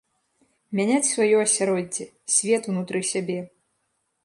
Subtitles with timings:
[0.79, 2.09] Мяняць сваё асяроддзе,
[2.39, 3.39] свет унутры сябе.